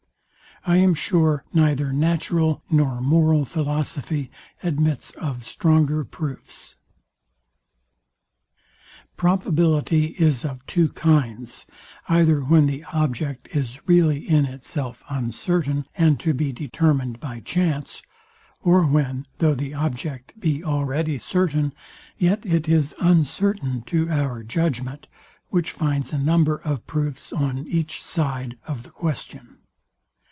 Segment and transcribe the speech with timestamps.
[0.63, 4.29] I am sure neither natural nor moral philosophy
[4.61, 6.75] admits of stronger proofs.
[9.17, 11.65] Probability is of two kinds,
[12.07, 18.03] either when the object is really in itself uncertain, and to be determined by chance;
[18.61, 21.73] or when, though the object be already certain,
[22.19, 25.07] yet it is uncertain to our judgment,
[25.49, 29.57] which finds a number of proofs on each side of the question.